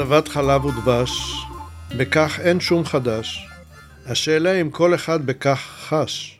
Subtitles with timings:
[0.00, 1.10] זבת חלב ודבש,
[1.96, 3.46] בכך אין שום חדש.
[4.06, 6.38] השאלה אם כל אחד בכך חש,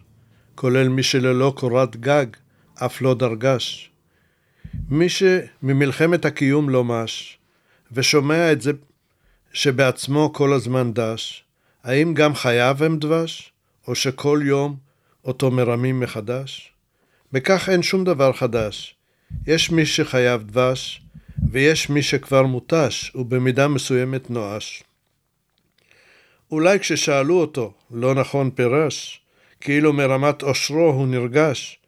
[0.55, 2.27] כולל מי שללא קורת גג,
[2.75, 3.91] אף לא דרגש.
[4.89, 7.39] מי שממלחמת הקיום לא מש,
[7.93, 8.73] ושומע את זה
[9.53, 11.45] שבעצמו כל הזמן דש,
[11.85, 13.53] האם גם חייו הם דבש,
[13.89, 14.77] או שכל יום
[15.25, 16.73] אותו מרמים מחדש?
[17.33, 18.95] בכך אין שום דבר חדש.
[19.47, 21.03] יש מי שחייב דבש,
[21.43, 24.83] ויש מי שכבר מותש, ובמידה מסוימת נואש.
[26.51, 29.21] אולי כששאלו אותו, לא נכון פירש,
[29.61, 31.79] כאילו מרמת עושרו הוא נרגש,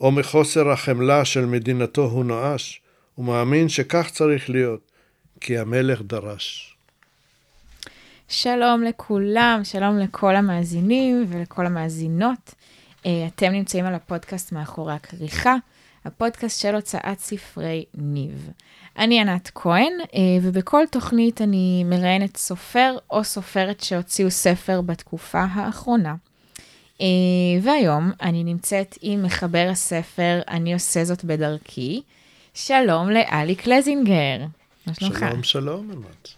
[0.00, 2.80] או מחוסר החמלה של מדינתו הוא נואש,
[3.14, 4.90] הוא מאמין שכך צריך להיות,
[5.40, 6.76] כי המלך דרש.
[8.28, 12.54] שלום לכולם, שלום לכל המאזינים ולכל המאזינות.
[13.06, 15.56] אה, אתם נמצאים על הפודקאסט מאחורי הכריכה,
[16.04, 18.50] הפודקאסט של הוצאת ספרי ניב.
[18.98, 26.14] אני ענת כהן, אה, ובכל תוכנית אני מראיינת סופר או סופרת שהוציאו ספר בתקופה האחרונה.
[27.00, 27.06] אה,
[27.62, 32.02] והיום אני נמצאת עם מחבר הספר "אני עושה זאת בדרכי".
[32.54, 34.38] שלום לאלי קלזינגר.
[34.86, 35.18] מה שלומך?
[35.18, 36.28] שלום, שלום, אמת.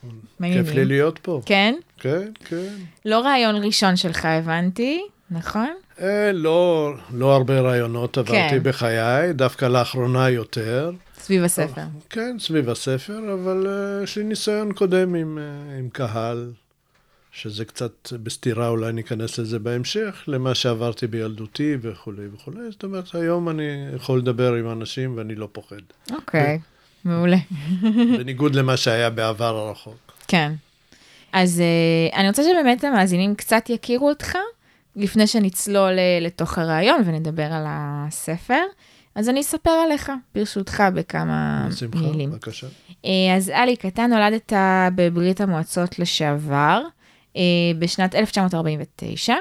[0.52, 1.40] כיף לי להיות פה.
[1.46, 1.74] כן?
[2.00, 2.74] כן, כן.
[3.04, 5.70] לא רעיון ראשון שלך, הבנתי, נכון?
[6.00, 8.62] אה, לא, לא הרבה רעיונות עברתי כן.
[8.62, 10.90] בחיי, דווקא לאחרונה יותר.
[11.24, 11.82] סביב הספר.
[12.10, 16.52] כן, סביב הספר, אבל uh, יש לי ניסיון קודם עם, uh, עם קהל,
[17.32, 22.70] שזה קצת בסתירה, אולי ניכנס לזה בהמשך, למה שעברתי בילדותי וכולי וכולי.
[22.70, 23.62] זאת אומרת, היום אני
[23.94, 25.76] יכול לדבר עם אנשים ואני לא פוחד.
[26.10, 27.36] אוקיי, okay, מעולה.
[28.18, 30.12] בניגוד למה שהיה בעבר הרחוק.
[30.28, 30.52] כן.
[31.32, 34.36] אז uh, אני רוצה שבאמת המאזינים קצת יכירו אותך,
[34.96, 38.62] לפני שנצלול לתוך הרעיון ונדבר על הספר.
[39.14, 42.30] אז אני אספר עליך, ברשותך, בכמה בשמחה, מילים.
[42.30, 42.66] בשמחה, בבקשה.
[43.04, 44.52] אה, אז אליק, אתה נולדת
[44.94, 46.82] בברית המועצות לשעבר,
[47.36, 47.42] אה,
[47.78, 49.34] בשנת 1949,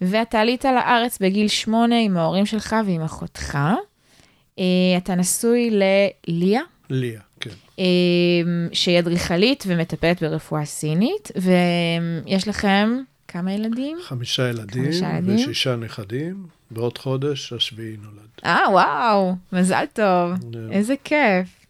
[0.00, 3.58] ואתה עלית לארץ בגיל שמונה עם ההורים שלך ועם אחותך.
[4.58, 4.64] אה,
[4.96, 6.60] אתה נשוי לליה?
[6.90, 7.50] ליה, כן.
[8.72, 12.98] שהיא אדריכלית ומטפלת ברפואה סינית, ויש לכם
[13.28, 13.98] כמה ילדים?
[14.02, 16.59] חמישה ילדים, חמישה ילדים ושישה נכדים.
[16.70, 18.28] בעוד חודש השביעי נולד.
[18.44, 20.72] אה, וואו, מזל טוב, yeah.
[20.72, 21.60] איזה כיף.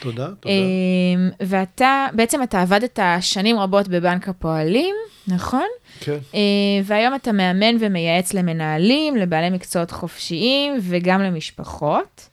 [0.00, 0.54] תודה, תודה.
[0.54, 4.94] אמ, ואתה, בעצם אתה עבדת שנים רבות בבנק הפועלים,
[5.28, 5.66] נכון?
[6.00, 6.18] כן.
[6.32, 6.36] Uh,
[6.84, 12.28] והיום אתה מאמן ומייעץ למנהלים, לבעלי מקצועות חופשיים וגם למשפחות.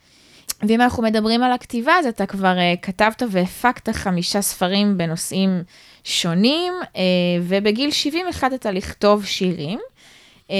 [0.68, 5.64] ואם אנחנו מדברים על הכתיבה, אז אתה כבר uh, כתבת והפקת חמישה ספרים בנושאים
[6.04, 6.98] שונים, uh,
[7.42, 9.80] ובגיל 70 החלטת לכתוב שירים.
[10.48, 10.52] Uh,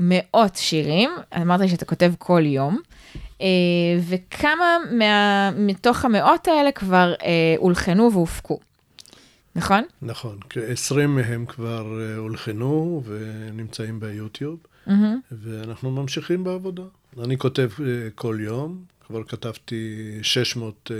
[0.00, 1.10] מאות שירים,
[1.40, 2.78] אמרת לי שאתה כותב כל יום,
[3.40, 3.46] אה,
[4.08, 8.60] וכמה מה, מתוך המאות האלה כבר אה, הולחנו והופקו,
[9.56, 9.82] נכון?
[10.02, 14.90] נכון, כ-20 מהם כבר אה, הולחנו ונמצאים ביוטיוב, mm-hmm.
[15.32, 16.82] ואנחנו ממשיכים בעבודה.
[17.22, 17.70] אני כותב
[18.14, 20.90] כל יום, כבר כתבתי 600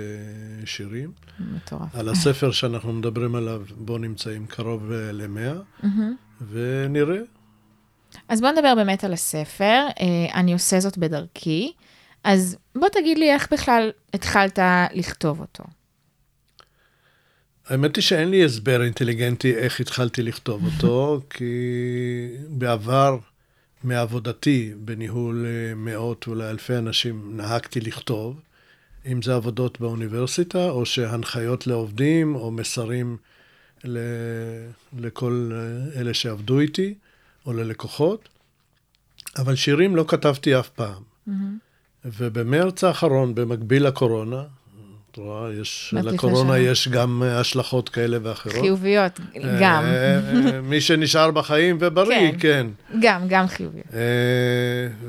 [0.65, 1.10] שירים.
[1.41, 1.94] מטורף.
[1.94, 6.44] על הספר שאנחנו מדברים עליו, בו נמצאים קרוב ל-100, mm-hmm.
[6.50, 7.19] ונראה.
[8.29, 11.73] אז בוא נדבר באמת על הספר, אה, אני עושה זאת בדרכי.
[12.25, 14.59] אז בוא תגיד לי איך בכלל התחלת
[14.93, 15.65] לכתוב אותו.
[17.69, 21.45] האמת היא שאין לי הסבר אינטליגנטי איך התחלתי לכתוב אותו, כי
[22.49, 23.19] בעבר,
[23.85, 28.41] מעבודתי בניהול אה, מאות ואולי אלפי אנשים, נהגתי לכתוב,
[29.07, 33.17] אם זה עבודות באוניברסיטה, או שהנחיות לעובדים, או מסרים
[33.85, 33.99] ל...
[34.99, 36.95] לכל אה, אלה שעבדו איתי.
[37.47, 38.28] או ללקוחות,
[39.38, 41.03] אבל שירים לא כתבתי אף פעם.
[41.28, 41.31] Mm-hmm.
[42.05, 44.42] ובמרץ האחרון, במקביל לקורונה,
[45.15, 48.54] את רואה, יש, לקורונה יש גם השלכות כאלה ואחרות.
[48.54, 49.21] חיוביות,
[49.60, 49.84] גם.
[49.84, 50.21] אה,
[50.54, 52.39] אה, מי שנשאר בחיים ובריא, כן.
[52.39, 52.66] כן.
[53.01, 53.86] גם, גם חיוביות.
[53.95, 54.01] אה,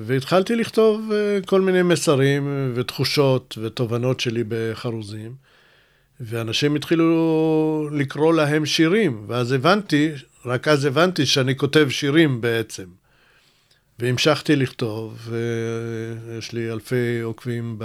[0.06, 1.12] והתחלתי לכתוב
[1.46, 5.34] כל מיני מסרים ותחושות ותובנות שלי בחרוזים,
[6.20, 10.12] ואנשים התחילו לקרוא להם שירים, ואז הבנתי
[10.46, 12.86] רק אז הבנתי שאני כותב שירים בעצם.
[14.00, 17.76] והמשכתי לכתוב, ויש לי אלפי עוקבים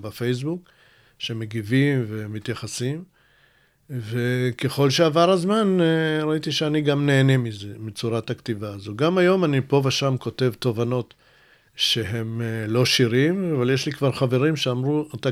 [0.00, 0.70] בפייסבוק
[1.18, 3.04] שמגיבים ומתייחסים,
[3.90, 8.96] וככל שעבר הזמן אה, ראיתי שאני גם נהנה מזה, מצורת הכתיבה הזו.
[8.96, 11.14] גם היום אני פה ושם כותב תובנות
[11.76, 15.28] שהם אה, לא שירים, אבל יש לי כבר חברים שאמרו, אתה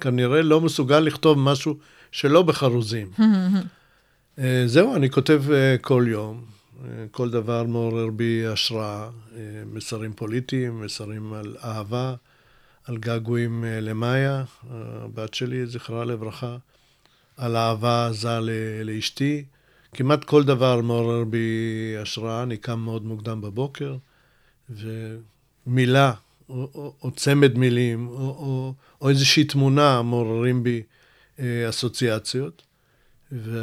[0.00, 1.76] כנראה לא מסוגל לכתוב משהו
[2.12, 3.10] שלא בחרוזים.
[4.38, 6.44] אה, זהו, אני כותב אה, כל יום.
[6.84, 9.08] אה, כל דבר מעורר בי השראה,
[9.72, 12.14] מסרים פוליטיים, מסרים על אהבה,
[12.84, 16.56] על געגועים למאיה, הבת שלי, זכרה לברכה,
[17.36, 18.38] על אהבה עזה
[18.84, 19.44] לאשתי.
[19.92, 23.96] כמעט כל דבר מעורר בי השראה, אני קם מאוד מוקדם בבוקר,
[24.70, 26.12] ומילה,
[26.48, 30.82] או, או, או צמד מילים, או, או, או איזושהי תמונה מעוררים בי
[31.68, 32.62] אסוציאציות,
[33.34, 33.58] ו,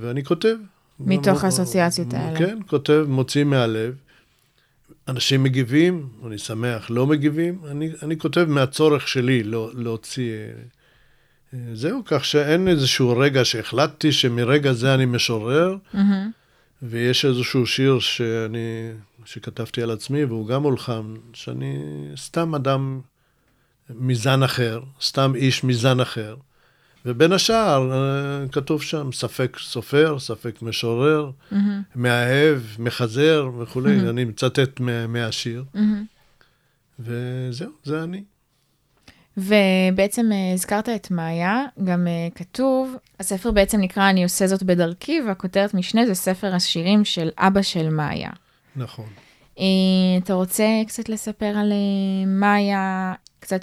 [0.00, 0.56] ואני כותב.
[1.00, 2.38] מתוך האסוציאציות האלה.
[2.38, 3.94] כן, כותב, מוציא מהלב.
[5.08, 10.32] אנשים מגיבים, אני שמח, לא מגיבים, אני, אני כותב מהצורך שלי לא, להוציא...
[10.32, 10.52] אה,
[11.54, 15.98] אה, זהו, כך שאין איזשהו רגע שהחלטתי שמרגע זה אני משורר, mm-hmm.
[16.82, 18.92] ויש איזשהו שיר שאני,
[19.24, 21.78] שכתבתי על עצמי, והוא גם הולחם, שאני
[22.16, 23.00] סתם אדם
[23.90, 26.36] מזן אחר, סתם איש מזן אחר.
[27.06, 31.56] ובין השאר, אה, כתוב שם ספק סופר, ספק משורר, mm-hmm.
[31.94, 34.10] מאהב, מחזר וכולי, mm-hmm.
[34.10, 35.64] אני מצטט מהשיר.
[35.74, 35.78] Mm-hmm.
[37.00, 38.22] וזהו, זה אני.
[39.36, 45.20] ובעצם אה, הזכרת את מאיה, גם אה, כתוב, הספר בעצם נקרא אני עושה זאת בדרכי,
[45.26, 48.30] והכותרת משנה זה ספר השירים של אבא של מאיה.
[48.76, 49.06] נכון.
[50.22, 51.72] אתה רוצה קצת לספר על
[52.26, 53.60] מאיה, קצת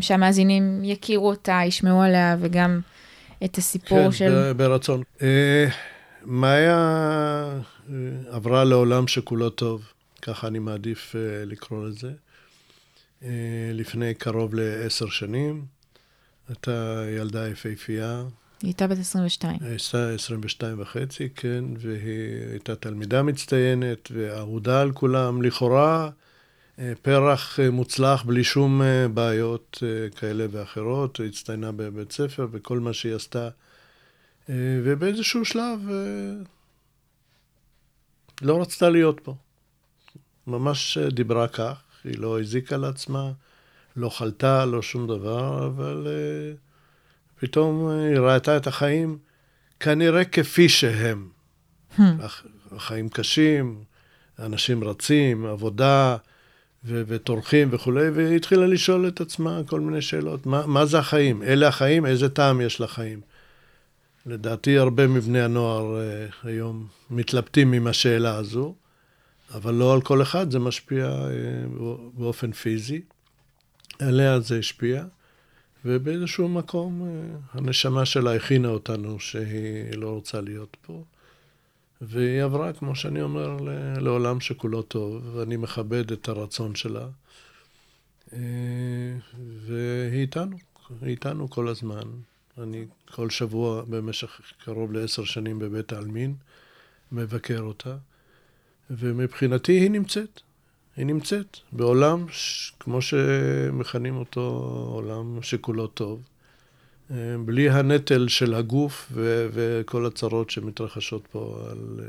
[0.00, 2.80] שהמאזינים יכירו אותה, ישמעו עליה, וגם
[3.44, 4.28] את הסיפור כן, של...
[4.28, 5.02] כן, ברצון.
[5.22, 5.66] אה,
[6.24, 6.76] מאיה
[7.90, 7.94] אה,
[8.30, 9.92] עברה לעולם שכולו טוב,
[10.22, 12.12] ככה אני מעדיף אה, לקרוא לזה.
[13.22, 15.64] אה, לפני קרוב לעשר שנים,
[16.48, 18.22] הייתה ילדה יפהפייה.
[18.62, 19.58] היא הייתה בת 22.
[19.60, 25.42] היא הייתה 22 וחצי, כן, והיא הייתה תלמידה מצטיינת ואהודה על כולם.
[25.42, 26.10] לכאורה,
[26.78, 29.82] אה, פרח אה, מוצלח בלי שום אה, בעיות
[30.16, 33.48] כאלה ואחרות, היא הצטיינה בבית ספר וכל מה שהיא עשתה.
[34.84, 35.80] ובאיזשהו שלב
[38.42, 39.34] לא רצתה להיות פה.
[40.46, 43.32] ממש דיברה כך, היא לא הזיקה לעצמה,
[43.96, 46.06] לא חלתה, לא שום דבר, אבל
[47.42, 49.18] פתאום היא ראתה את החיים
[49.80, 51.28] כנראה כפי שהם.
[51.98, 52.02] Hmm.
[52.72, 53.84] החיים קשים,
[54.38, 56.16] אנשים רצים, עבודה,
[56.84, 60.46] ו- וטורחים וכולי, והיא התחילה לשאול את עצמה כל מיני שאלות.
[60.46, 61.42] מה, מה זה החיים?
[61.42, 62.06] אלה החיים?
[62.06, 63.20] איזה טעם יש לחיים?
[64.26, 68.74] לדעתי הרבה מבני הנוער uh, היום מתלבטים עם השאלה הזו,
[69.54, 71.80] אבל לא על כל אחד, זה משפיע uh,
[72.14, 73.00] באופן פיזי.
[73.98, 75.04] עליה זה השפיע,
[75.84, 81.04] ובאיזשהו מקום uh, הנשמה שלה הכינה אותנו שהיא לא רוצה להיות פה.
[82.00, 83.56] והיא עברה, כמו שאני אומר,
[84.00, 87.08] לעולם שכולו טוב, ואני מכבד את הרצון שלה.
[88.32, 88.38] אה,
[89.66, 90.56] והיא איתנו,
[91.00, 92.02] היא איתנו כל הזמן.
[92.58, 96.34] אני כל שבוע במשך קרוב לעשר שנים בבית העלמין
[97.12, 97.96] מבקר אותה,
[98.90, 100.40] ומבחינתי היא נמצאת.
[100.96, 102.26] היא נמצאת בעולם,
[102.80, 104.40] כמו שמכנים אותו,
[104.92, 106.22] עולם שכולו טוב.
[107.10, 112.06] אה, בלי הנטל של הגוף ו- וכל הצרות שמתרחשות פה על, אה,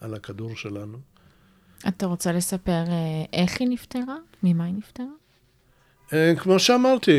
[0.00, 0.98] על הכדור שלנו.
[1.88, 4.16] אתה רוצה לספר אה, איך היא נפטרה?
[4.42, 5.06] ממה היא נפטרה?
[6.38, 7.12] כמו שאמרתי,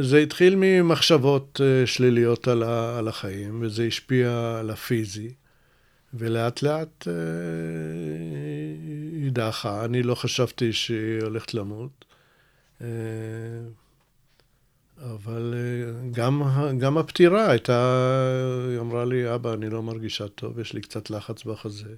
[0.00, 5.30] זה התחיל ממחשבות שליליות על, ה- על החיים, וזה השפיע על הפיזי,
[6.14, 7.08] ולאט לאט
[9.26, 9.84] היא דעכה.
[9.84, 12.04] אני לא חשבתי שהיא הולכת למות.
[14.98, 16.42] אבל אה, גם,
[16.78, 17.80] גם הפטירה הייתה,
[18.70, 21.94] היא אמרה לי, אבא, אני לא מרגישה טוב, יש לי קצת לחץ בחזה.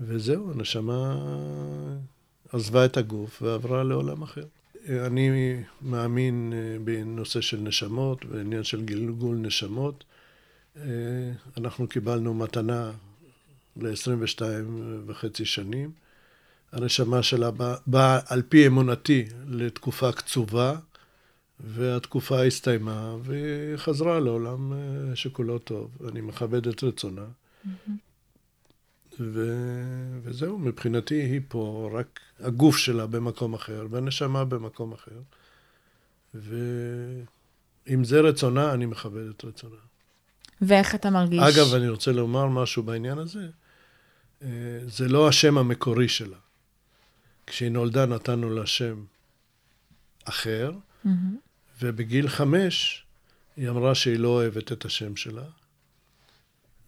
[0.00, 1.16] וזהו, הנשמה
[2.52, 4.44] עזבה את הגוף ועברה לעולם אחר.
[4.88, 10.04] אני מאמין אה, בנושא של נשמות, בעניין של גלגול נשמות.
[10.76, 10.82] אה,
[11.56, 12.90] אנחנו קיבלנו מתנה
[13.76, 14.42] ל-22
[15.06, 15.90] וחצי שנים.
[16.76, 20.76] הנשמה שלה באה בא, על פי אמונתי לתקופה קצובה.
[21.60, 25.90] והתקופה הסתיימה, והיא חזרה לעולם אה, שכולו טוב.
[26.08, 27.22] אני מכבד את רצונה.
[27.24, 27.90] Mm-hmm.
[29.20, 29.50] ו...
[30.22, 35.20] וזהו, מבחינתי היא פה, רק הגוף שלה במקום אחר, והנשמה במקום אחר.
[36.34, 39.76] ואם זה רצונה, אני מכבד את רצונה.
[40.60, 41.40] ואיך אתה מרגיש?
[41.42, 43.48] אגב, אני רוצה לומר משהו בעניין הזה.
[44.42, 44.48] אה,
[44.86, 46.36] זה לא השם המקורי שלה.
[47.46, 49.04] כשהיא נולדה נתנו לה שם
[50.24, 51.08] אחר, mm-hmm.
[51.82, 53.04] ובגיל חמש
[53.56, 55.44] היא אמרה שהיא לא אוהבת את השם שלה,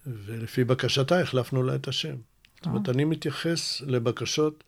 [0.07, 2.17] ולפי בקשתה החלפנו לה את השם.
[2.57, 4.65] זאת אומרת, אני מתייחס לבקשות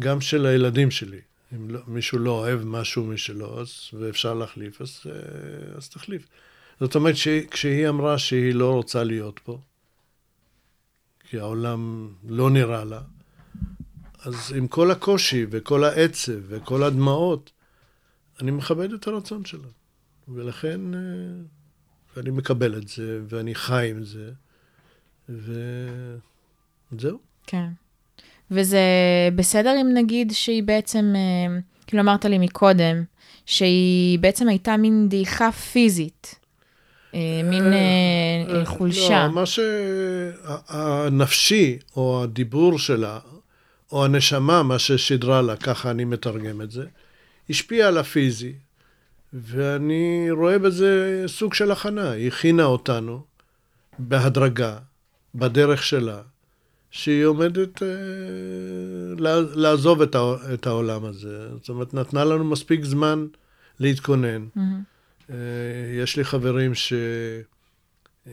[0.00, 1.20] גם של הילדים שלי.
[1.54, 6.26] אם לא, מישהו לא אוהב משהו משלו, אז, ואפשר להחליף, אז, אה, אז תחליף.
[6.80, 7.14] זאת אומרת,
[7.50, 9.58] כשהיא אמרה שהיא לא רוצה להיות פה,
[11.28, 13.00] כי העולם לא נראה לה,
[14.24, 17.52] אז עם כל הקושי וכל העצב וכל הדמעות,
[18.40, 19.68] אני מכבד את הרצון שלה,
[20.28, 21.00] ולכן אה,
[22.16, 24.30] ואני מקבל את זה, ואני חי עם זה,
[26.92, 27.18] וזהו.
[27.46, 27.68] כן.
[28.50, 28.78] וזה
[29.34, 33.04] בסדר אם נגיד שהיא בעצם, אה, כאילו אמרת לי מקודם,
[33.46, 36.34] שהיא בעצם הייתה מין דעיכה פיזית,
[37.14, 37.64] אה, מין
[38.64, 39.26] חולשה.
[39.26, 39.44] לא, מה
[40.66, 43.18] שהנפשי, או הדיבור שלה,
[43.94, 46.86] או הנשמה, מה ששידרה לה, ככה אני מתרגם את זה,
[47.50, 48.52] השפיע על הפיזי,
[49.32, 52.10] ואני רואה בזה סוג של הכנה.
[52.10, 53.24] היא הכינה אותנו
[53.98, 54.78] בהדרגה,
[55.34, 56.22] בדרך שלה,
[56.90, 57.88] שהיא עומדת אה,
[59.54, 60.16] לעזוב את,
[60.54, 61.48] את העולם הזה.
[61.56, 63.26] זאת אומרת, נתנה לנו מספיק זמן
[63.80, 64.46] להתכונן.
[64.56, 64.60] Mm-hmm.
[65.30, 65.36] אה,
[66.02, 68.32] יש לי חברים שהם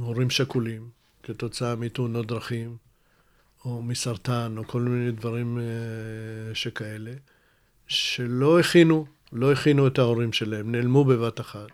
[0.00, 0.88] הורים שכולים
[1.22, 2.76] כתוצאה מתאונות דרכים,
[3.64, 7.12] או מסרטן, או כל מיני דברים אה, שכאלה,
[7.86, 11.68] שלא הכינו, לא הכינו את ההורים שלהם, נעלמו בבת אחת.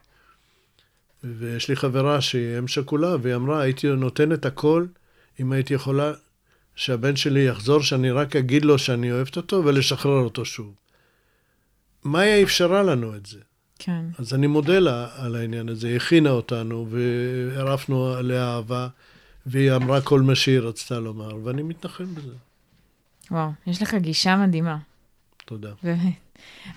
[1.25, 4.87] ויש לי חברה שהיא אם שכולה, והיא אמרה, הייתי נותנת הכל
[5.41, 6.13] אם הייתי יכולה
[6.77, 10.75] שהבן שלי יחזור, שאני רק אגיד לו שאני אוהבת אותו ולשחרר אותו שוב.
[12.05, 13.39] מאיה אפשרה לנו את זה.
[13.79, 14.05] כן.
[14.19, 18.89] אז אני מודה לה על העניין הזה, היא הכינה אותנו והרפנו עליה אהבה,
[19.51, 22.33] והיא אמרה כל מה שהיא רצתה לומר, ואני מתנחם בזה.
[23.31, 24.79] וואו, יש לך גישה מדהימה.
[25.45, 25.71] תודה.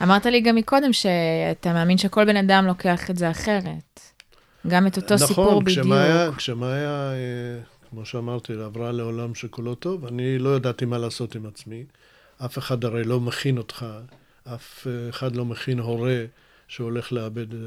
[0.04, 4.00] אמרת לי גם מקודם שאתה מאמין שכל בן אדם לוקח את זה אחרת.
[4.68, 5.88] גם את אותו נכון, סיפור בדיוק.
[5.88, 7.60] נכון, כשמאיה, אה,
[7.90, 11.86] כמו שאמרתי, עברה לעולם שכולו טוב, אני לא ידעתי מה לעשות עם עצמי.
[12.46, 13.86] אף אחד הרי לא מכין אותך,
[14.44, 16.26] אף אחד לא מכין הורה
[16.68, 17.60] שהולך לאבד אה,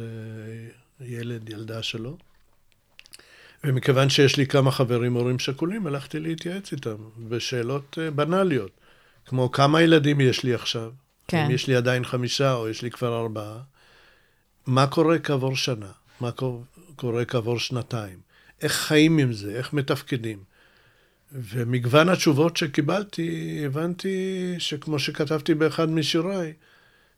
[1.00, 2.16] ילד, ילדה שלו.
[3.64, 6.96] ומכיוון שיש לי כמה חברים הורים שכולים, הלכתי להתייעץ איתם
[7.28, 8.70] בשאלות אה, בנאליות,
[9.26, 10.90] כמו כמה ילדים יש לי עכשיו,
[11.28, 11.44] כן.
[11.44, 13.58] אם יש לי עדיין חמישה או יש לי כבר ארבעה,
[14.66, 16.30] מה קורה כעבור שנה, מה
[16.96, 18.18] קורה כעבור שנתיים,
[18.62, 20.38] איך חיים עם זה, איך מתפקדים.
[21.32, 26.52] ומגוון התשובות שקיבלתי, הבנתי שכמו שכתבתי באחד משיריי,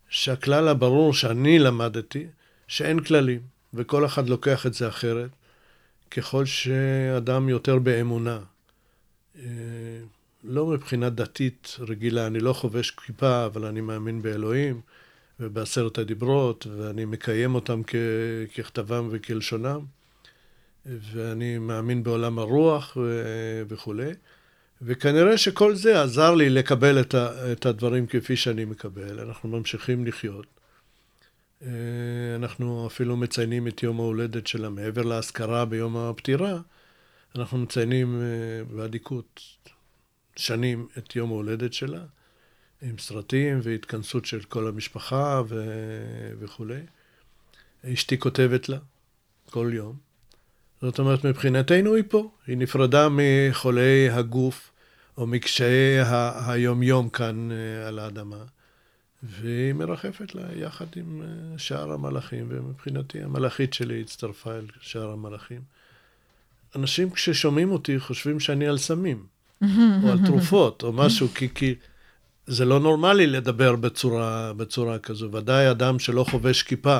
[0.09, 2.27] שהכלל הברור שאני למדתי,
[2.67, 3.39] שאין כללים,
[3.73, 5.29] וכל אחד לוקח את זה אחרת,
[6.11, 8.39] ככל שאדם יותר באמונה.
[9.39, 9.43] אה,
[10.43, 14.81] לא מבחינה דתית רגילה, אני לא חובש כיפה, אבל אני מאמין באלוהים
[15.39, 17.95] ובעשרת הדיברות, ואני מקיים אותם כ-
[18.55, 19.79] ככתבם וכלשונם,
[20.85, 24.11] ואני מאמין בעולם הרוח ו- וכולי.
[24.81, 29.19] וכנראה שכל זה עזר לי לקבל את, ה- את הדברים כפי שאני מקבל.
[29.19, 30.56] אנחנו ממשיכים לחיות.
[31.61, 31.69] אה,
[32.35, 36.59] אנחנו אפילו מציינים את יום ההולדת שלה מעבר להשכרה ביום הפטירה,
[37.35, 39.41] אנחנו מציינים אה, באדיקות
[40.35, 42.01] שנים את יום ההולדת שלה,
[42.81, 45.65] עם סרטים והתכנסות של כל המשפחה ו...
[46.39, 46.81] וכולי.
[47.85, 48.77] אשתי כותבת לה
[49.49, 49.95] כל יום.
[50.81, 52.31] זאת אומרת, מבחינתנו היא פה.
[52.47, 54.71] היא נפרדה מחולי הגוף
[55.17, 55.99] או מקשיי.
[56.47, 58.43] היומיום כאן אה, על האדמה,
[59.23, 65.61] והיא מרחפת לה יחד עם אה, שאר המלאכים, ומבחינתי המלאכית שלי הצטרפה אל שאר המלאכים.
[66.75, 69.25] אנשים כששומעים אותי חושבים שאני על סמים.
[70.03, 71.75] או על תרופות, או משהו, כי, כי
[72.47, 75.31] זה לא נורמלי לדבר בצורה, בצורה כזו.
[75.31, 76.99] ודאי אדם שלא חובש כיפה.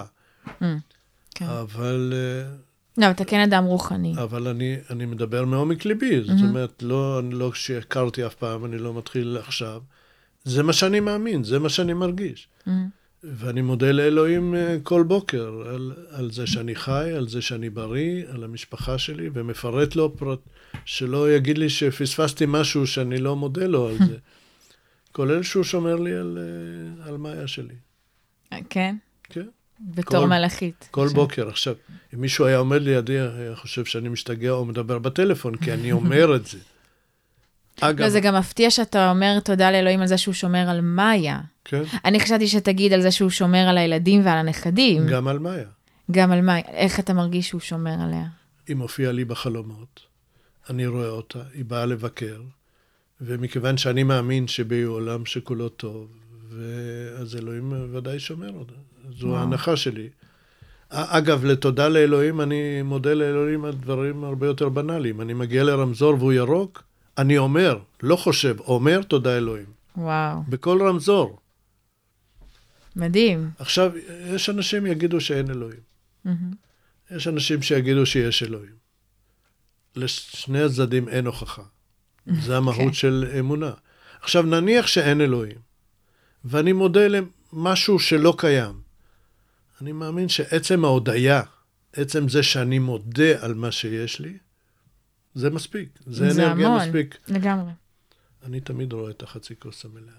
[1.35, 1.45] כן.
[1.45, 2.13] אבל...
[2.15, 2.55] אה,
[2.97, 4.13] לא, אתה כן אדם רוחני.
[4.23, 8.93] אבל אני, אני מדבר מעומק ליבי, זאת אומרת, לא, לא שהכרתי אף פעם, אני לא
[8.93, 9.81] מתחיל עכשיו.
[10.47, 12.47] זה מה שאני מאמין, זה מה שאני מרגיש.
[13.23, 18.23] ואני מודה לאלוהים אה, כל בוקר על, על זה שאני חי, על זה שאני בריא,
[18.29, 20.39] על המשפחה שלי, ומפרט לו פרט,
[20.85, 24.17] שלא יגיד לי שפספסתי משהו שאני לא מודה לו על זה.
[25.15, 27.75] כולל שהוא שומר לי על, אה, על מאיה שלי.
[28.69, 28.95] כן?
[29.23, 29.47] כן.
[29.79, 30.87] בתור כל, מלאכית.
[30.91, 31.15] כל עכשיו.
[31.15, 31.47] בוקר.
[31.47, 31.75] עכשיו,
[32.13, 36.35] אם מישהו היה עומד לידי, היה חושב שאני משתגע או מדבר בטלפון, כי אני אומר
[36.35, 36.57] את זה.
[37.81, 38.01] אגב...
[38.01, 41.39] לא, זה גם מפתיע שאתה אומר תודה לאלוהים על זה שהוא שומר על מאיה.
[41.65, 41.83] כן.
[42.05, 45.07] אני חשבתי שתגיד על זה שהוא שומר על הילדים ועל הנכדים.
[45.07, 45.67] גם על מאיה.
[46.11, 46.63] גם על מאיה.
[46.67, 48.25] איך אתה מרגיש שהוא שומר עליה?
[48.67, 49.99] היא מופיעה לי בחלומות,
[50.69, 52.41] אני רואה אותה, היא באה לבקר,
[53.21, 56.07] ומכיוון שאני מאמין שבעולם שכולו טוב,
[57.19, 58.73] אז אלוהים ודאי שומר אותה.
[59.19, 59.37] זו וואו.
[59.37, 60.09] ההנחה שלי.
[60.89, 65.21] אגב, לתודה לאלוהים, אני מודה לאלוהים על דברים הרבה יותר בנאליים.
[65.21, 66.83] אני מגיע לרמזור והוא ירוק,
[67.17, 69.65] אני אומר, לא חושב, אומר תודה אלוהים.
[69.97, 70.43] וואו.
[70.49, 71.39] בכל רמזור.
[72.95, 73.49] מדהים.
[73.59, 73.91] עכשיו,
[74.35, 75.79] יש אנשים יגידו שאין אלוהים.
[76.25, 77.15] Mm-hmm.
[77.15, 78.75] יש אנשים שיגידו שיש אלוהים.
[79.95, 81.63] לשני הצדדים אין הוכחה.
[82.41, 82.83] זה המהות okay.
[82.83, 82.93] כן.
[82.93, 83.71] של אמונה.
[84.21, 85.57] עכשיו, נניח שאין אלוהים,
[86.45, 88.81] ואני מודה למשהו שלא קיים.
[89.81, 91.41] אני מאמין שעצם ההודיה
[91.93, 94.37] עצם זה שאני מודה על מה שיש לי,
[95.37, 95.89] זה מספיק.
[96.07, 96.81] זה, זה אנרגיה המון.
[96.87, 97.17] מספיק.
[97.27, 97.71] לגמרי.
[98.45, 100.13] אני תמיד רואה את החצי כוס המלאה.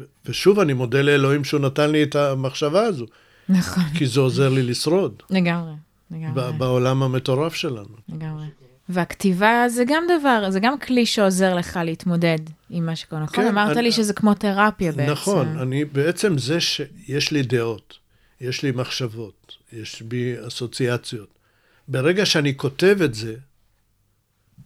[0.00, 3.06] ו- ושוב, אני מודה לאלוהים שהוא נתן לי את המחשבה הזו,
[3.48, 3.82] נכון.
[3.98, 5.72] כי זה עוזר לי לשרוד לגמרי.
[6.10, 6.52] לגמרי.
[6.58, 7.96] בעולם המטורף שלנו.
[8.08, 8.46] לגמרי.
[8.88, 12.38] והכתיבה זה גם דבר, זה גם כלי שעוזר לך להתמודד
[12.70, 13.22] עם מה שקורה.
[13.22, 13.44] נכון?
[13.44, 15.12] כן, אמרת אני- לי שזה כמו תרפיה בעצם.
[15.12, 17.98] נכון, אני בעצם זה שיש לי דעות,
[18.40, 21.28] יש לי מחשבות, יש בי אסוציאציות.
[21.88, 23.34] ברגע שאני כותב את זה,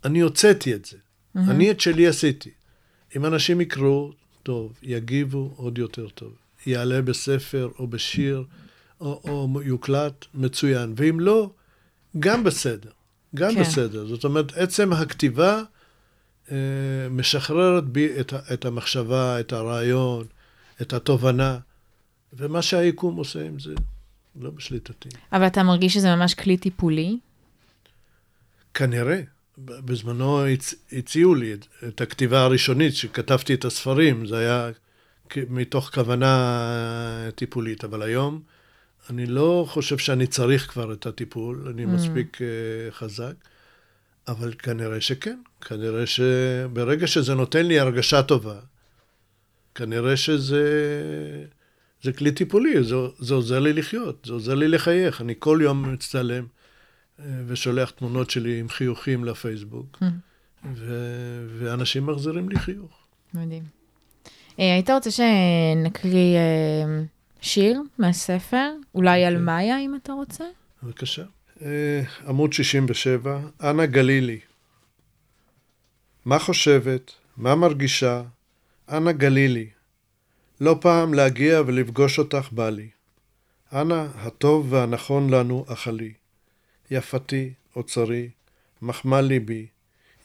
[0.04, 0.96] אני הוצאתי את זה.
[1.36, 2.50] אני את שלי עשיתי.
[3.16, 6.32] אם אנשים יקראו, טוב, יגיבו עוד יותר טוב.
[6.66, 8.44] יעלה בספר או בשיר
[9.00, 10.94] או, או יוקלט, מצוין.
[10.96, 11.50] ואם לא,
[12.18, 12.90] גם בסדר.
[13.34, 13.60] גם כן.
[13.60, 14.06] בסדר.
[14.06, 15.62] זאת אומרת, עצם הכתיבה
[16.50, 16.56] אה,
[17.10, 20.26] משחררת בי את, את המחשבה, את הרעיון,
[20.82, 21.58] את התובנה,
[22.32, 23.74] ומה שהיקום עושה עם זה,
[24.40, 25.08] לא בשליטתי.
[25.32, 27.18] אבל אתה מרגיש שזה ממש כלי טיפולי?
[28.74, 29.20] כנראה.
[29.64, 30.74] בזמנו הצ...
[30.92, 34.70] הציעו לי את, את הכתיבה הראשונית, שכתבתי את הספרים, זה היה
[35.36, 38.42] מתוך כוונה טיפולית, אבל היום
[39.10, 42.40] אני לא חושב שאני צריך כבר את הטיפול, אני מספיק uh,
[42.94, 43.34] חזק,
[44.28, 48.58] אבל כנראה שכן, כנראה שברגע שזה נותן לי הרגשה טובה,
[49.74, 50.64] כנראה שזה
[52.02, 55.20] זה כלי טיפולי, זה, זה עוזר לי לחיות, זה עוזר לי לחייך.
[55.20, 56.46] אני כל יום מצטלם
[57.46, 60.02] ושולח תמונות שלי עם חיוכים לפייסבוק,
[60.74, 63.06] ו- ואנשים מחזירים לי חיוך.
[63.34, 63.62] מדהים.
[64.58, 67.02] אה, היית רוצה שנקריא אה,
[67.40, 68.70] שיר מהספר?
[68.94, 70.44] אולי על מאיה, אם אתה רוצה?
[70.82, 71.24] בבקשה.
[71.62, 74.38] אה, עמוד 67, אנה גלילי.
[76.24, 77.12] מה חושבת?
[77.36, 78.22] מה מרגישה?
[78.92, 79.68] אנה גלילי.
[80.60, 82.88] לא פעם להגיע ולפגוש אותך בא לי.
[83.72, 86.12] אנה, הטוב והנכון לנו אכלי.
[86.90, 88.30] יפתי, אוצרי,
[88.82, 89.66] מחמל ליבי.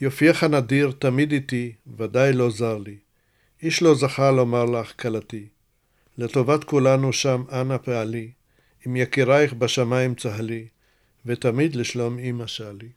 [0.01, 2.97] יופייך נדיר תמיד איתי, ודאי לא זר לי.
[3.61, 5.47] איש לא זכה לומר לך כלתי.
[6.17, 8.31] לטובת כולנו שם אנה פעלי.
[8.85, 10.67] עם יקירייך בשמיים צהלי,
[11.25, 12.89] ותמיד לשלום אמא שאלי.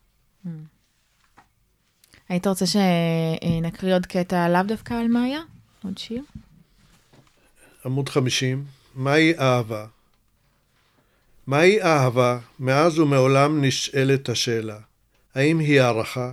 [2.28, 5.40] היית רוצה שנקריא עוד קטע לאו דווקא על מאיה?
[5.84, 6.22] עוד שיר?
[7.84, 9.86] עמוד 50, מהי אהבה?
[11.46, 12.38] מהי אהבה?
[12.60, 14.78] מאז ומעולם נשאלת השאלה.
[15.34, 16.32] האם היא הערכה?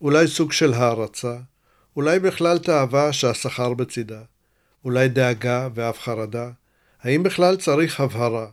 [0.00, 1.36] אולי סוג של הערצה?
[1.96, 4.20] אולי בכלל תאווה שהשכר בצידה?
[4.84, 6.50] אולי דאגה ואף חרדה?
[7.02, 8.46] האם בכלל צריך הבהרה?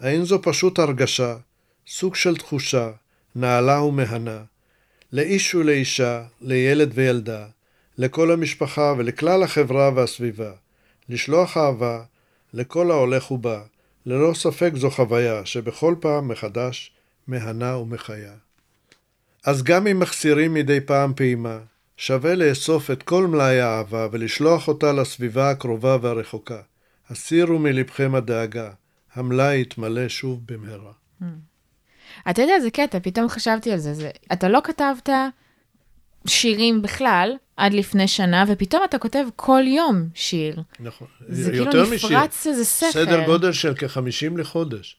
[0.00, 1.36] האם זו פשוט הרגשה?
[1.86, 2.90] סוג של תחושה,
[3.36, 4.42] נעלה ומהנה?
[5.12, 7.46] לאיש ולאישה, לילד וילדה,
[7.98, 10.50] לכל המשפחה ולכלל החברה והסביבה.
[11.08, 12.02] לשלוח אהבה
[12.54, 13.60] לכל ההולך ובא,
[14.06, 16.92] ללא ספק זו חוויה שבכל פעם מחדש
[17.26, 18.32] מהנה ומחיה.
[19.44, 21.58] אז גם אם מחסירים מדי פעם פעימה,
[21.96, 26.60] שווה לאסוף את כל מלאי האהבה ולשלוח אותה לסביבה הקרובה והרחוקה.
[27.10, 28.70] הסירו מלבכם הדאגה,
[29.14, 30.92] המלאי יתמלא שוב במהרה.
[32.30, 33.94] אתה יודע, זה קטע, פתאום חשבתי על זה.
[33.94, 35.08] זה אתה לא כתבת
[36.26, 40.62] שירים בכלל עד לפני שנה, ופתאום אתה כותב כל יום שיר.
[40.80, 41.08] נכון.
[41.28, 42.08] זה כאילו משיר.
[42.18, 42.90] נפרץ איזה ספר.
[42.92, 44.96] סדר גודל של כ-50 לחודש.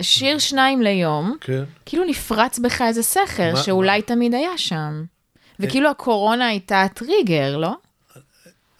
[0.00, 1.64] שיר שניים ליום, כן.
[1.86, 5.04] כאילו נפרץ בך איזה סכר, מה- שאולי תמיד היה שם.
[5.60, 7.74] וכאילו הקורונה הייתה הטריגר, לא?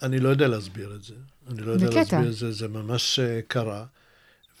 [0.03, 1.13] אני לא יודע להסביר את זה.
[1.51, 1.99] אני לא יודע זה קטע.
[1.99, 3.83] להסביר את זה, זה ממש אה, קרה.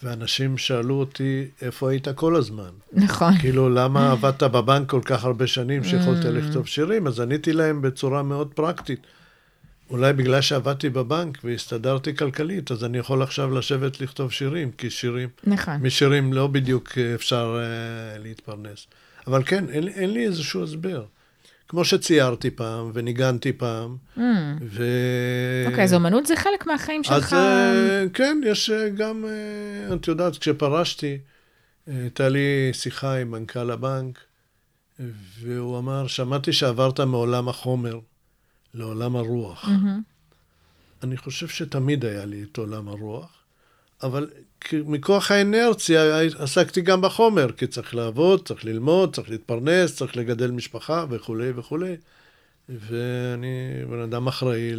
[0.05, 2.69] ואנשים שאלו אותי, איפה היית כל הזמן?
[2.93, 3.37] נכון.
[3.37, 7.07] כאילו, למה עבדת בבנק כל כך הרבה שנים שיכולת לכתוב שירים?
[7.07, 8.99] אז עניתי להם בצורה מאוד פרקטית.
[9.89, 15.29] אולי בגלל שעבדתי בבנק והסתדרתי כלכלית, אז אני יכול עכשיו לשבת לכתוב שירים, כי שירים,
[15.43, 15.75] נכון.
[15.81, 18.87] משירים לא בדיוק אפשר uh, להתפרנס.
[19.27, 21.05] אבל כן, אין, אין לי איזשהו הסבר.
[21.67, 24.19] כמו שציירתי פעם, וניגנתי פעם, Mm.
[24.61, 24.83] ו...
[25.67, 27.33] אוקיי, אז אומנות זה חלק מהחיים אז שלך.
[27.33, 31.17] אה, כן, יש אה, גם, אה, את יודעת, כשפרשתי,
[31.87, 34.19] הייתה לי שיחה עם מנכ"ל הבנק,
[35.39, 37.99] והוא אמר, שמעתי שעברת מעולם החומר
[38.73, 39.65] לעולם הרוח.
[39.65, 40.01] מהמם.
[41.03, 43.44] אני חושב שתמיד היה לי את עולם הרוח,
[44.03, 44.29] אבל
[44.73, 51.05] מכוח האנרציה עסקתי גם בחומר, כי צריך לעבוד, צריך ללמוד, צריך להתפרנס, צריך לגדל משפחה
[51.09, 51.95] וכולי וכולי.
[52.69, 54.71] ואני בן אדם אחראי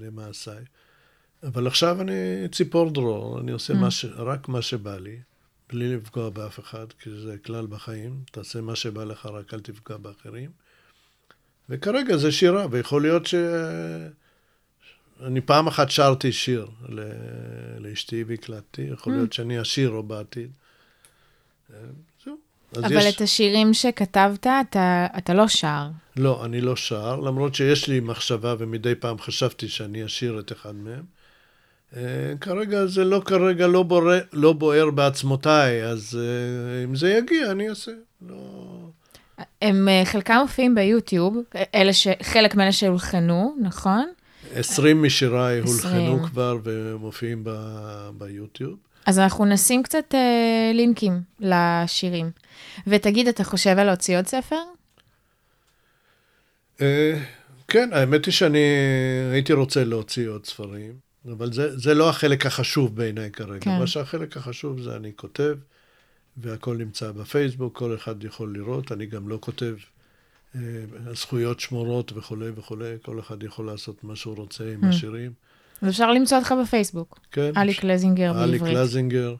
[0.00, 0.64] למעשיי.
[1.42, 4.04] אבל עכשיו אני ציפור דרור, אני עושה מה ש...
[4.04, 5.16] רק מה שבא לי,
[5.68, 9.96] בלי לפגוע באף אחד, כי זה כלל בחיים, תעשה מה שבא לך, רק אל תפגע
[9.96, 10.50] באחרים.
[11.68, 13.34] וכרגע זה שירה, ויכול להיות ש...
[15.26, 17.00] אני פעם אחת שרתי שיר ל...
[17.78, 20.50] לאשתי והקלטתי, יכול להיות שאני אשיר או בעתיד.
[22.76, 25.88] אז אבל את השירים שכתבת, אתה, אתה לא שר.
[26.16, 30.74] לא, אני לא שר, למרות שיש לי מחשבה ומדי פעם חשבתי שאני אשיר את אחד
[30.74, 31.02] מהם.
[31.96, 37.50] אה, כרגע זה לא כרגע לא, בורא, לא בוער בעצמותיי, אז אה, אם זה יגיע,
[37.50, 37.92] אני אעשה.
[38.28, 38.36] לא...
[39.62, 41.36] הם אה, חלקם מופיעים ביוטיוב,
[41.74, 42.08] אלה ש...
[42.22, 44.12] חלק מאלה שהולחנו, נכון?
[44.54, 47.50] 20 משיריי הולחנו כבר ומופיעים ב...
[48.18, 48.76] ביוטיוב.
[49.06, 52.30] אז אנחנו נשים קצת אה, לינקים לשירים.
[52.86, 54.56] ותגיד, אתה חושב על להוציא עוד ספר?
[56.80, 57.18] אה,
[57.68, 58.58] כן, האמת היא שאני
[59.32, 60.92] הייתי רוצה להוציא עוד ספרים,
[61.26, 63.60] אבל זה, זה לא החלק החשוב בעיניי כרגע.
[63.60, 63.78] כן.
[63.78, 65.54] מה שהחלק החשוב זה אני כותב,
[66.36, 69.74] והכל נמצא בפייסבוק, כל אחד יכול לראות, אני גם לא כותב.
[70.56, 70.60] אה,
[71.06, 74.86] הזכויות שמורות וכולי וכולי, כל אחד יכול לעשות מה שהוא רוצה עם mm.
[74.86, 75.32] השירים.
[75.82, 77.18] ואפשר למצוא אותך בפייסבוק.
[77.32, 77.50] כן.
[77.56, 78.62] אלי קלזינגר בעברית.
[78.62, 79.34] אלי קלזינגר,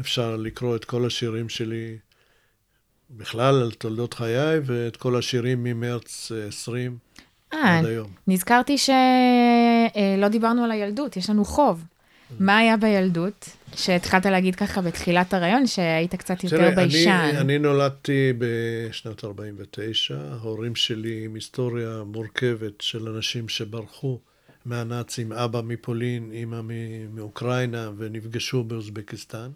[0.00, 1.98] אפשר לקרוא את כל השירים שלי,
[3.10, 6.98] בכלל על תולדות חיי, ואת כל השירים ממרץ 20
[7.52, 8.10] אה, עד היום.
[8.26, 8.94] נזכרתי שלא
[10.22, 11.84] אה, דיברנו על הילדות, יש לנו חוב.
[12.38, 17.10] מה היה בילדות, שהתחלת להגיד ככה בתחילת הרעיון, שהיית קצת יותר ביישן?
[17.10, 24.20] אני, אני נולדתי בשנת 49, ההורים שלי עם היסטוריה מורכבת של אנשים שברחו
[24.64, 26.60] מהנאצים, אבא מפולין, אימא
[27.14, 29.50] מאוקראינה, ונפגשו באוזבקיסטן.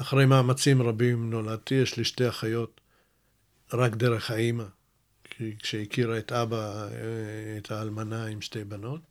[0.00, 2.80] אחרי מאמצים רבים נולדתי, יש לי שתי אחיות
[3.72, 4.64] רק דרך האימא,
[5.58, 9.09] כשהכירה את אבא, אה, את האלמנה עם שתי בנות.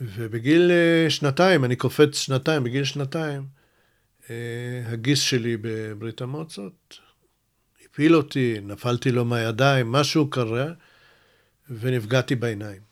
[0.00, 3.46] ובגיל אה, שנתיים, אני קופץ שנתיים, בגיל שנתיים,
[4.30, 6.98] אה, הגיס שלי בברית המועצות
[7.92, 10.66] הפיל אותי, נפלתי לו מהידיים, משהו קרה,
[11.70, 12.82] ונפגעתי בעיניים.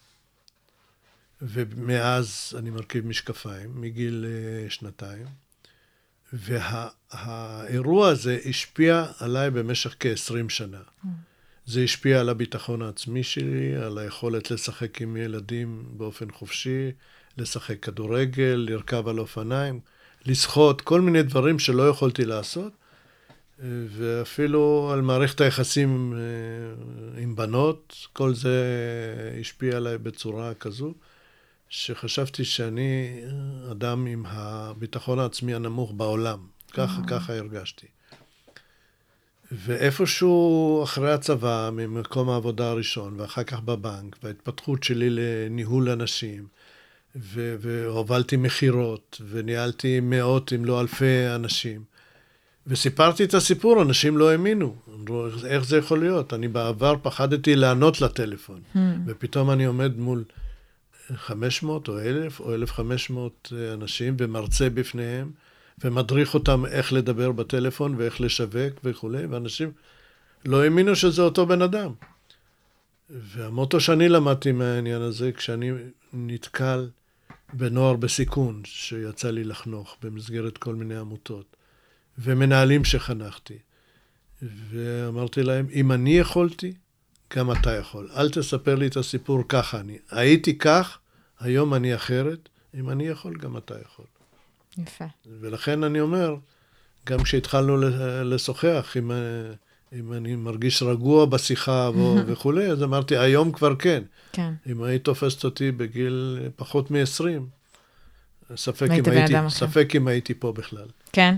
[1.43, 5.27] ומאז אני מרכיב משקפיים, מגיל אה, שנתיים,
[6.33, 10.81] והאירוע וה, הזה השפיע עליי במשך כ-20 שנה.
[10.81, 11.09] Mm.
[11.71, 16.91] זה השפיע על הביטחון העצמי שלי, על היכולת לשחק עם ילדים באופן חופשי,
[17.39, 19.81] לשחק כדורגל, לרכב על אופניים,
[20.27, 22.73] לשחות, כל מיני דברים שלא יכולתי לעשות,
[23.89, 28.65] ואפילו על מערכת היחסים אה, עם בנות, כל זה
[29.41, 30.95] השפיע עליי בצורה כזו,
[31.69, 33.23] שחשבתי שאני
[33.71, 36.39] אדם עם הביטחון העצמי הנמוך בעולם.
[36.73, 37.87] ככה, ככה הרגשתי.
[39.53, 46.47] ואיפשהו אחרי הצבא, ממקום העבודה הראשון, ואחר כך בבנק, וההתפתחות שלי לניהול אנשים,
[47.17, 51.85] ו- והובלתי מכירות, וניהלתי מאות אם לא אלפי אנשים.
[52.67, 54.77] וסיפרתי את הסיפור, אנשים לא האמינו.
[54.95, 56.35] אמרו, איך זה יכול להיות?
[56.35, 58.79] אני בעבר פחדתי לענות לטלפון, hmm.
[59.07, 60.25] ופתאום אני עומד מול
[61.15, 65.31] 500 או 1,000 או 1,500 אנשים ומרצה בפניהם.
[65.85, 69.73] ומדריך אותם איך לדבר בטלפון ואיך לשווק וכולי, ואנשים
[70.45, 71.93] לא האמינו שזה אותו בן אדם.
[73.11, 75.73] והמוטו שאני למדתי מהעניין הזה, כשאני
[76.13, 76.89] נתקל
[77.53, 81.57] בנוער בסיכון, שיצא לי לחנוך במסגרת כל מיני עמותות,
[82.19, 83.59] ומנהלים שחנכתי,
[84.43, 86.73] ואמרתי להם, אם אני יכולתי,
[87.37, 88.09] גם אתה יכול.
[88.17, 89.99] אל תספר לי את הסיפור ככה אני.
[90.11, 90.99] הייתי כך,
[91.41, 94.07] היום אני אחרת, אם אני יכול, גם אתה יכול.
[94.79, 95.05] יפה.
[95.41, 96.37] ולכן אני אומר,
[97.07, 97.77] גם כשהתחלנו
[98.25, 99.11] לשוחח, אם,
[99.93, 101.91] אם אני מרגיש רגוע בשיחה
[102.27, 104.03] וכולי, אז אמרתי, היום כבר כן.
[104.33, 104.53] כן.
[104.67, 107.41] אם היית תופסת אותי בגיל פחות מ-20,
[108.57, 110.87] ספק, אם הייתי, ספק אם הייתי פה בכלל.
[111.13, 111.37] כן?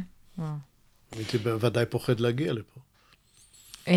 [1.12, 2.81] הייתי בוודאי פוחד להגיע לפה.
[3.88, 3.95] אה,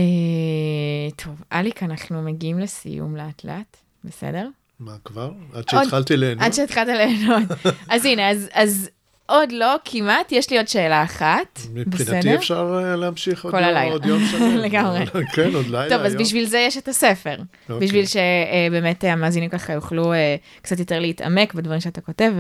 [1.16, 4.48] טוב, אליק, אנחנו מגיעים לסיום לאט-לאט, בסדר?
[4.80, 5.32] מה, כבר?
[5.54, 6.44] עד שהתחלתי ליהנות?
[6.44, 7.44] עד שהתחלת ליהנות.
[7.94, 8.90] אז הנה, אז, אז
[9.26, 11.60] עוד לא, כמעט, יש לי עוד שאלה אחת.
[11.74, 13.84] מבחינתי אפשר אה, להמשיך עוד, הלילה.
[13.84, 14.58] עוד יום שלם.
[14.66, 15.06] לגמרי.
[15.36, 15.90] כן, עוד לילה.
[15.90, 17.36] טוב, אז בשביל זה יש את הספר.
[17.70, 17.88] אוקיי.
[17.88, 22.32] בשביל שבאמת אה, המאזינים ככה יוכלו אה, קצת יותר להתעמק בדברים שאתה כותב,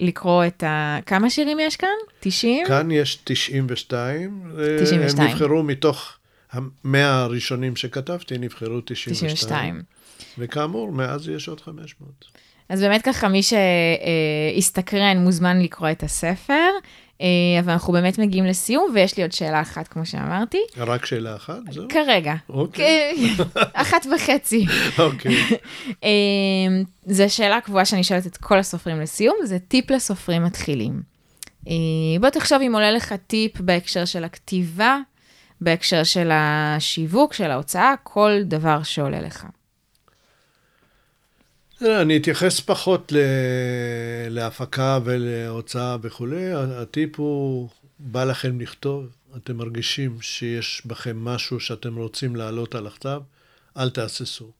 [0.00, 0.98] ולקרוא את ה...
[1.06, 1.88] כמה שירים יש כאן?
[2.20, 2.66] 90?
[2.66, 4.42] כאן יש 92.
[4.80, 5.28] 92.
[5.28, 6.18] הם נבחרו מתוך
[6.52, 9.34] המאה הראשונים שכתבתי, נבחרו 92.
[9.34, 9.82] 92.
[10.38, 12.10] וכאמור, מאז יש עוד 500.
[12.68, 16.70] אז באמת ככה, מי שהסתקרן מוזמן לקרוא את הספר,
[17.22, 20.58] אה, אבל אנחנו באמת מגיעים לסיום, ויש לי עוד שאלה אחת, כמו שאמרתי.
[20.76, 21.58] רק שאלה אחת?
[21.70, 21.88] זהו?
[21.88, 22.34] כרגע.
[22.48, 23.14] אוקיי.
[23.72, 24.66] אחת וחצי.
[24.98, 25.36] אוקיי.
[26.04, 26.10] אה,
[27.06, 31.02] זו שאלה קבועה שאני שואלת את כל הסופרים לסיום, זה טיפ לסופרים מתחילים.
[31.68, 31.74] אה,
[32.20, 34.98] בוא תחשוב אם עולה לך טיפ בהקשר של הכתיבה,
[35.60, 39.46] בהקשר של השיווק, של ההוצאה, כל דבר שעולה לך.
[41.84, 43.12] אני אתייחס פחות
[44.30, 46.52] להפקה ולהוצאה וכולי.
[46.52, 47.68] הטיפ הוא,
[47.98, 53.20] בא לכם לכתוב, אתם מרגישים שיש בכם משהו שאתם רוצים להעלות על הכתב,
[53.76, 54.50] אל תהססו.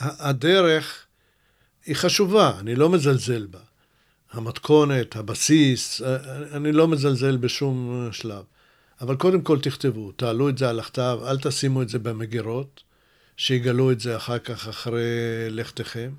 [0.00, 1.06] הדרך
[1.86, 3.58] היא חשובה, אני לא מזלזל בה.
[4.32, 6.02] המתכונת, הבסיס,
[6.52, 8.44] אני לא מזלזל בשום שלב.
[9.00, 12.82] אבל קודם כל תכתבו, תעלו את זה על הכתב, אל תשימו את זה במגירות,
[13.40, 15.06] שיגלו את זה אחר כך אחרי
[15.50, 16.12] לכתכם.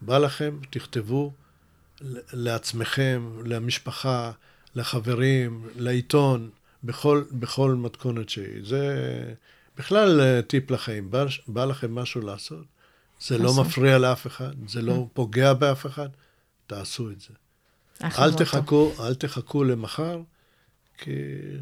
[0.00, 1.32] בא לכם, תכתבו
[2.32, 4.32] לעצמכם, למשפחה,
[4.74, 6.50] לחברים, לעיתון,
[6.84, 8.64] בכל, בכל מתכונת שהיא.
[8.64, 8.94] זה
[9.78, 11.10] בכלל טיפ לחיים.
[11.10, 12.64] בא, בא לכם משהו לעשות,
[13.20, 15.14] זה לא מפריע לאף אחד, זה לא mm.
[15.14, 16.08] פוגע באף אחד,
[16.66, 17.34] תעשו את זה.
[18.02, 20.20] אל תחכו, אל תחכו למחר,
[20.98, 21.10] כי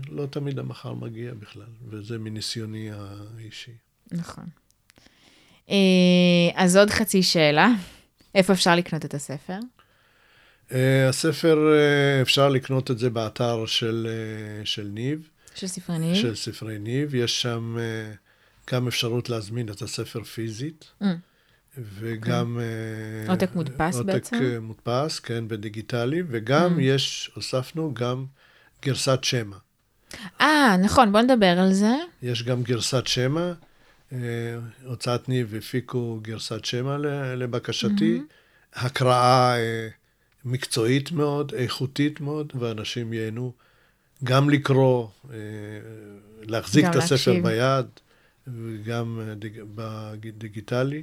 [0.08, 3.74] לא תמיד המחר מגיע בכלל, וזה מניסיוני האישי.
[4.12, 4.59] נכון.
[5.70, 5.76] אה,
[6.54, 7.68] אז עוד חצי שאלה,
[8.34, 9.58] איפה אפשר לקנות את הספר?
[10.72, 14.08] אה, הספר, אה, אפשר לקנות את זה באתר של,
[14.64, 15.28] של ניב.
[15.54, 16.14] של ספרי ניב?
[16.14, 17.14] של ספרי ניב.
[17.14, 17.76] יש שם
[18.72, 20.84] גם אפשרות להזמין את הספר פיזית.
[21.02, 21.06] Mm.
[21.78, 22.58] וגם...
[23.24, 23.30] כן.
[23.30, 24.36] עותק מודפס עותק בעצם?
[24.36, 26.82] עותק מודפס, כן, בדיגיטלי, וגם mm.
[26.82, 28.24] יש, הוספנו גם
[28.82, 29.56] גרסת שמע.
[30.40, 31.94] אה, נכון, בוא נדבר על זה.
[32.22, 33.52] יש גם גרסת שמע.
[34.12, 34.18] אה,
[34.84, 36.96] הוצאת ניב הפיקו גרסת שמע
[37.36, 38.20] לבקשתי.
[38.20, 38.80] Mm-hmm.
[38.86, 39.88] הקראה אה,
[40.44, 43.52] מקצועית מאוד, איכותית מאוד, ואנשים ייהנו
[44.24, 45.36] גם לקרוא, אה,
[46.42, 47.48] להחזיק את הספר להקשיב.
[47.48, 47.86] ביד,
[48.46, 49.20] וגם
[49.74, 51.02] בדיגיטלי.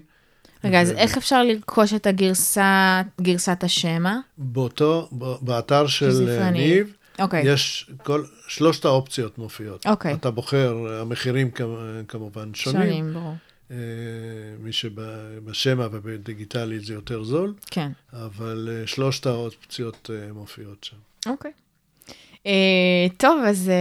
[0.64, 4.18] רגע, אז איך אפשר לרכוש את הגרסה, גרסת השמע?
[4.38, 5.10] באותו,
[5.42, 7.22] באתר של ניב, okay.
[7.24, 7.44] אוקיי.
[7.46, 9.88] יש כל, שלושת האופציות מופיעות.
[9.88, 10.14] אוקיי.
[10.14, 11.52] אתה בוחר, המחירים
[12.08, 12.82] כמובן שונים.
[12.82, 13.36] שונים, ברור.
[13.72, 13.78] אה,
[14.60, 17.54] מי שבשמע ובדיגיטלי זה יותר זול.
[17.72, 17.92] כן.
[18.14, 20.98] אבל אה, שלושת האופציות אה, מופיעות שם.
[21.26, 21.52] אוקיי.
[23.18, 23.72] טוב, אז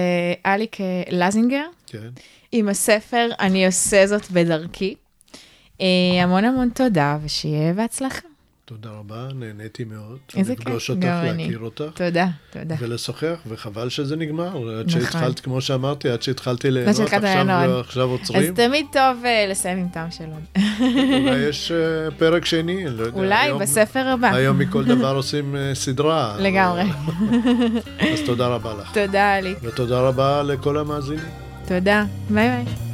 [0.46, 0.76] אליק
[1.10, 1.64] לזינגר.
[1.86, 2.08] כן.
[2.52, 4.94] עם הספר "אני עושה זאת בדרכי".
[6.22, 8.28] המון המון תודה, ושיהיה בהצלחה.
[8.68, 10.18] תודה רבה, נהניתי מאוד.
[10.36, 11.84] איזה כיף, לפגוש אותך, להכיר אותך.
[11.94, 12.74] תודה, תודה.
[12.78, 14.46] ולשוחח, וחבל שזה נגמר.
[14.46, 14.88] עד נכון.
[14.88, 18.42] שהתחלת, כמו שאמרתי, עד שהתחלתי ליהנות, עכשיו, עכשיו עוצרים.
[18.42, 20.26] אז תמיד טוב uh, לסיים עם טעם שלו.
[20.80, 23.20] אולי יש uh, פרק שני, לא יודע.
[23.20, 24.34] אולי, היום, בספר הבא.
[24.34, 26.36] היום מכל דבר עושים uh, סדרה.
[26.40, 26.82] לגמרי.
[27.98, 28.94] אז תודה רבה לך.
[28.94, 29.54] תודה, לי.
[29.62, 31.24] ותודה רבה לכל המאזינים.
[31.66, 32.85] תודה, ביי ביי.